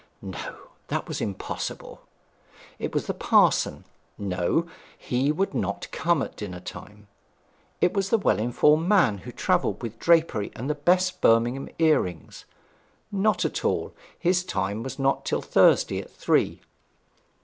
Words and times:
No; 0.23 0.71
that 0.87 1.07
was 1.07 1.21
impossible. 1.21 2.01
It 2.79 2.91
was 2.91 3.05
the 3.05 3.13
parson? 3.13 3.83
No; 4.17 4.65
he 4.97 5.31
would 5.31 5.53
not 5.53 5.87
come 5.91 6.23
at 6.23 6.35
dinner 6.35 6.59
time. 6.59 7.07
It 7.81 7.93
was 7.93 8.09
the 8.09 8.17
well 8.17 8.39
informed 8.39 8.89
man 8.89 9.19
who 9.19 9.31
travelled 9.31 9.83
with 9.83 9.99
drapery 9.99 10.51
and 10.55 10.67
the 10.67 10.73
best 10.73 11.21
Birmingham 11.21 11.69
earrings? 11.77 12.45
Not 13.11 13.45
at 13.45 13.63
all; 13.63 13.93
his 14.17 14.43
time 14.43 14.81
was 14.81 14.97
not 14.97 15.23
till 15.23 15.43
Thursday 15.43 15.99
at 16.01 16.09
three. 16.09 16.61